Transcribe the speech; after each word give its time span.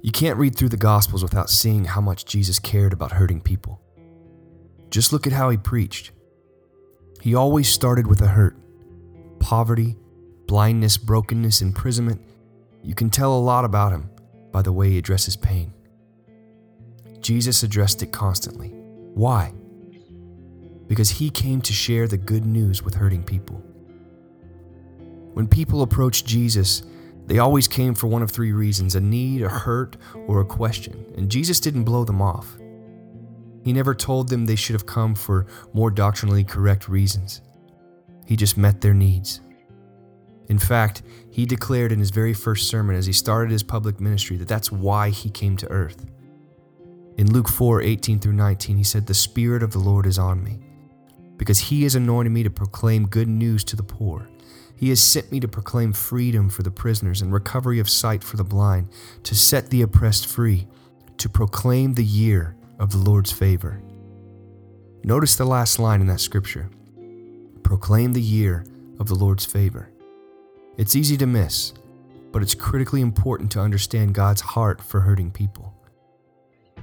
You 0.00 0.12
can't 0.12 0.38
read 0.38 0.54
through 0.54 0.68
the 0.68 0.76
Gospels 0.76 1.22
without 1.22 1.50
seeing 1.50 1.84
how 1.84 2.00
much 2.00 2.24
Jesus 2.24 2.58
cared 2.60 2.92
about 2.92 3.12
hurting 3.12 3.40
people. 3.40 3.80
Just 4.90 5.12
look 5.12 5.26
at 5.26 5.32
how 5.32 5.50
he 5.50 5.56
preached. 5.56 6.12
He 7.20 7.34
always 7.34 7.68
started 7.68 8.06
with 8.06 8.20
a 8.22 8.28
hurt 8.28 8.56
poverty, 9.40 9.96
blindness, 10.46 10.96
brokenness, 10.96 11.62
imprisonment. 11.62 12.20
You 12.82 12.94
can 12.94 13.10
tell 13.10 13.36
a 13.36 13.38
lot 13.38 13.64
about 13.64 13.92
him 13.92 14.10
by 14.52 14.62
the 14.62 14.72
way 14.72 14.90
he 14.90 14.98
addresses 14.98 15.36
pain. 15.36 15.72
Jesus 17.20 17.62
addressed 17.62 18.02
it 18.02 18.12
constantly. 18.12 18.68
Why? 19.14 19.52
Because 20.86 21.10
he 21.10 21.30
came 21.30 21.60
to 21.62 21.72
share 21.72 22.06
the 22.08 22.16
good 22.16 22.46
news 22.46 22.82
with 22.82 22.94
hurting 22.94 23.24
people. 23.24 23.56
When 25.34 25.46
people 25.46 25.82
approached 25.82 26.26
Jesus, 26.26 26.82
they 27.28 27.38
always 27.38 27.68
came 27.68 27.94
for 27.94 28.06
one 28.06 28.22
of 28.22 28.30
three 28.30 28.52
reasons 28.52 28.94
a 28.94 29.00
need, 29.00 29.42
a 29.42 29.50
hurt, 29.50 29.98
or 30.26 30.40
a 30.40 30.46
question, 30.46 31.04
and 31.14 31.30
Jesus 31.30 31.60
didn't 31.60 31.84
blow 31.84 32.02
them 32.02 32.22
off. 32.22 32.56
He 33.62 33.74
never 33.74 33.94
told 33.94 34.30
them 34.30 34.46
they 34.46 34.56
should 34.56 34.72
have 34.72 34.86
come 34.86 35.14
for 35.14 35.46
more 35.74 35.90
doctrinally 35.90 36.42
correct 36.42 36.88
reasons. 36.88 37.42
He 38.24 38.34
just 38.34 38.56
met 38.56 38.80
their 38.80 38.94
needs. 38.94 39.42
In 40.48 40.58
fact, 40.58 41.02
he 41.30 41.44
declared 41.44 41.92
in 41.92 41.98
his 41.98 42.10
very 42.10 42.32
first 42.32 42.66
sermon 42.66 42.96
as 42.96 43.04
he 43.04 43.12
started 43.12 43.50
his 43.50 43.62
public 43.62 44.00
ministry 44.00 44.38
that 44.38 44.48
that's 44.48 44.72
why 44.72 45.10
he 45.10 45.28
came 45.28 45.58
to 45.58 45.70
earth. 45.70 46.06
In 47.18 47.30
Luke 47.30 47.48
4 47.48 47.82
18 47.82 48.20
through 48.20 48.32
19, 48.32 48.78
he 48.78 48.84
said, 48.84 49.06
The 49.06 49.12
Spirit 49.12 49.62
of 49.62 49.72
the 49.72 49.80
Lord 49.80 50.06
is 50.06 50.18
on 50.18 50.42
me, 50.42 50.60
because 51.38 51.58
he 51.58 51.84
has 51.84 51.94
anointed 51.94 52.32
me 52.32 52.42
to 52.42 52.50
proclaim 52.50 53.06
good 53.06 53.28
news 53.28 53.64
to 53.64 53.76
the 53.76 53.82
poor. 53.82 54.28
He 54.76 54.90
has 54.90 55.00
sent 55.00 55.32
me 55.32 55.40
to 55.40 55.48
proclaim 55.48 55.92
freedom 55.92 56.50
for 56.50 56.62
the 56.62 56.70
prisoners 56.70 57.22
and 57.22 57.32
recovery 57.32 57.78
of 57.78 57.88
sight 57.88 58.22
for 58.22 58.36
the 58.36 58.44
blind, 58.44 58.88
to 59.22 59.34
set 59.34 59.70
the 59.70 59.82
oppressed 59.82 60.26
free, 60.26 60.66
to 61.16 61.28
proclaim 61.28 61.94
the 61.94 62.04
year 62.04 62.56
of 62.78 62.92
the 62.92 62.98
Lord's 62.98 63.32
favor. 63.32 63.80
Notice 65.02 65.36
the 65.36 65.44
last 65.44 65.78
line 65.78 66.00
in 66.00 66.06
that 66.08 66.20
scripture 66.20 66.70
proclaim 67.62 68.12
the 68.12 68.22
year 68.22 68.64
of 68.98 69.08
the 69.08 69.14
Lord's 69.14 69.44
favor. 69.44 69.90
It's 70.76 70.96
easy 70.96 71.16
to 71.18 71.26
miss, 71.26 71.74
but 72.32 72.40
it's 72.40 72.54
critically 72.54 73.00
important 73.00 73.50
to 73.52 73.60
understand 73.60 74.14
God's 74.14 74.40
heart 74.40 74.80
for 74.80 75.00
hurting 75.00 75.32
people. 75.32 75.74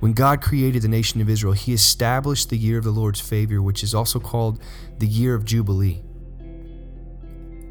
When 0.00 0.12
God 0.12 0.40
created 0.40 0.82
the 0.82 0.88
nation 0.88 1.20
of 1.20 1.28
Israel, 1.28 1.54
He 1.54 1.72
established 1.72 2.50
the 2.50 2.56
year 2.56 2.78
of 2.78 2.84
the 2.84 2.90
Lord's 2.90 3.20
favor, 3.20 3.60
which 3.60 3.82
is 3.82 3.94
also 3.94 4.20
called 4.20 4.60
the 4.98 5.06
year 5.06 5.34
of 5.34 5.44
Jubilee. 5.44 6.02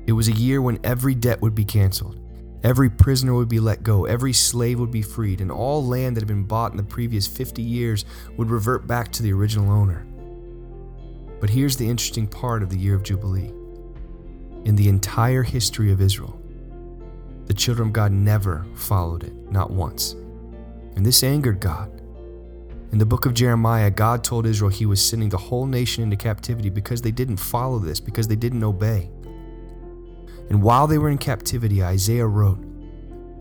It 0.06 0.11
was 0.11 0.28
a 0.28 0.33
year 0.33 0.61
when 0.61 0.80
every 0.83 1.16
debt 1.16 1.42
would 1.42 1.55
be 1.55 1.66
canceled, 1.66 2.20
every 2.64 2.89
prisoner 2.89 3.33
would 3.33 3.50
be 3.50 3.59
let 3.59 3.83
go, 3.83 4.05
every 4.05 4.33
slave 4.33 4.80
would 4.80 4.92
be 4.92 5.02
freed, 5.02 5.42
and 5.42 5.52
all 5.52 5.86
land 5.86 6.16
that 6.16 6.22
had 6.22 6.28
been 6.28 6.44
bought 6.44 6.72
in 6.72 6.78
the 6.78 6.83
previous 6.83 7.28
50 7.28 7.61
years 7.61 8.05
would 8.36 8.50
revert 8.50 8.88
back 8.88 9.11
to 9.14 9.23
the 9.23 9.33
original 9.33 9.72
owner. 9.72 10.05
But 11.39 11.50
here's 11.50 11.78
the 11.78 11.89
interesting 11.89 12.28
part 12.28 12.64
of 12.64 12.70
the 12.70 12.78
year 12.78 12.95
of 12.95 13.03
Jubilee. 13.03 13.53
In 14.66 14.75
the 14.75 14.89
entire 14.89 15.44
history 15.44 15.92
of 15.92 16.02
Israel, 16.02 16.42
the 17.45 17.53
children 17.53 17.89
of 17.89 17.94
God 17.94 18.11
never 18.11 18.66
followed 18.75 19.23
it, 19.23 19.33
not 19.52 19.72
once. 19.72 20.14
And 20.95 21.05
this 21.05 21.23
angered 21.23 21.61
God. 21.61 22.02
In 22.91 22.99
the 22.99 23.05
book 23.05 23.25
of 23.25 23.33
Jeremiah, 23.33 23.91
God 23.91 24.23
told 24.23 24.45
Israel 24.45 24.71
he 24.71 24.85
was 24.85 25.03
sending 25.03 25.30
the 25.30 25.38
whole 25.38 25.66
nation 25.66 26.03
into 26.03 26.16
captivity 26.16 26.69
because 26.69 27.02
they 27.02 27.11
didn't 27.11 27.38
follow 27.38 27.80
this, 27.80 27.99
because 27.99 28.27
they 28.27 28.35
didn't 28.35 28.63
obey. 28.63 29.09
And 30.49 30.63
while 30.63 30.88
they 30.88 30.97
were 30.97 31.09
in 31.09 31.17
captivity, 31.17 31.83
Isaiah 31.83 32.25
wrote, 32.25 32.63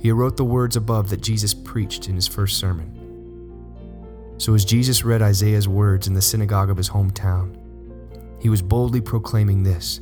he 0.01 0.11
wrote 0.11 0.37
the 0.37 0.45
words 0.45 0.77
above 0.77 1.11
that 1.11 1.23
Jesus 1.23 1.55
preached 1.55 2.09
in 2.09 2.17
his 2.17 2.27
first 2.27 2.59
sermon. 2.59 4.35
So 4.39 4.55
as 4.55 4.65
Jesus 4.65 5.05
read 5.05 5.23
Isaiah's 5.23 5.69
words 5.69 6.07
in 6.07 6.15
the 6.15 6.23
synagogue 6.23 6.69
of 6.69 6.77
his 6.77 6.91
hometown, 6.91 7.57
he 8.41 8.49
was 8.49 8.63
boldly 8.63 9.01
proclaiming 9.01 9.63
this 9.63 10.01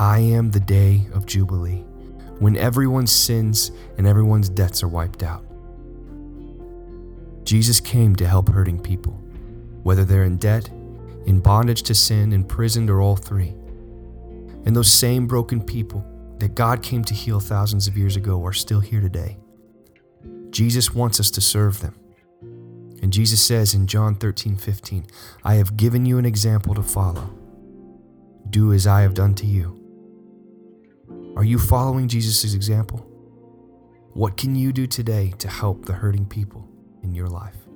I 0.00 0.20
am 0.20 0.50
the 0.50 0.60
day 0.60 1.06
of 1.12 1.26
Jubilee, 1.26 1.84
when 2.38 2.56
everyone's 2.56 3.12
sins 3.12 3.70
and 3.98 4.06
everyone's 4.06 4.48
debts 4.48 4.82
are 4.82 4.88
wiped 4.88 5.22
out. 5.22 5.44
Jesus 7.44 7.78
came 7.78 8.16
to 8.16 8.26
help 8.26 8.48
hurting 8.48 8.80
people, 8.80 9.12
whether 9.82 10.04
they're 10.04 10.24
in 10.24 10.38
debt, 10.38 10.68
in 11.26 11.40
bondage 11.40 11.82
to 11.82 11.94
sin, 11.94 12.32
imprisoned, 12.32 12.88
or 12.88 13.00
all 13.00 13.16
three. 13.16 13.50
And 14.64 14.74
those 14.74 14.90
same 14.90 15.26
broken 15.26 15.62
people 15.62 16.04
that 16.38 16.54
God 16.54 16.82
came 16.82 17.04
to 17.04 17.14
heal 17.14 17.40
thousands 17.40 17.86
of 17.86 17.98
years 17.98 18.16
ago 18.16 18.44
are 18.44 18.52
still 18.52 18.80
here 18.80 19.00
today. 19.00 19.36
Jesus 20.50 20.94
wants 20.94 21.20
us 21.20 21.30
to 21.32 21.40
serve 21.40 21.80
them. 21.80 21.98
And 23.02 23.12
Jesus 23.12 23.42
says 23.42 23.74
in 23.74 23.86
John 23.86 24.14
13, 24.14 24.56
15, 24.56 25.06
I 25.44 25.54
have 25.54 25.76
given 25.76 26.06
you 26.06 26.16
an 26.16 26.24
example 26.24 26.74
to 26.74 26.82
follow. 26.82 27.30
Do 28.48 28.72
as 28.72 28.86
I 28.86 29.02
have 29.02 29.14
done 29.14 29.34
to 29.36 29.46
you. 29.46 29.80
Are 31.36 31.44
you 31.44 31.58
following 31.58 32.08
Jesus' 32.08 32.54
example? 32.54 33.00
What 34.14 34.36
can 34.38 34.54
you 34.54 34.72
do 34.72 34.86
today 34.86 35.34
to 35.38 35.48
help 35.48 35.84
the 35.84 35.92
hurting 35.92 36.26
people 36.26 36.68
in 37.04 37.14
your 37.14 37.28
life. 37.28 37.73